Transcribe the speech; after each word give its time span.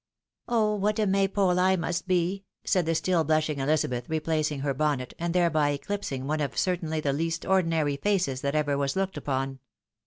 "Oh! 0.47 0.73
what 0.73 0.97
a 0.97 1.05
maypole 1.05 1.59
I 1.59 1.75
must 1.75 2.07
be!" 2.07 2.43
said 2.63 2.87
the 2.87 2.95
still 2.95 3.23
blushing 3.23 3.59
Elizabeth, 3.59 4.05
replacing 4.09 4.61
her 4.61 4.73
bonnet, 4.73 5.13
and 5.19 5.31
thereby 5.31 5.77
eohpsing 5.77 6.23
one 6.23 6.41
of 6.41 6.55
C'Ttainly 6.55 7.03
the 7.03 7.13
least 7.13 7.45
ordinary 7.45 7.97
faces 7.97 8.41
that 8.41 8.55
ever 8.55 8.75
was 8.79 8.95
looked 8.95 9.15
upon. 9.17 9.59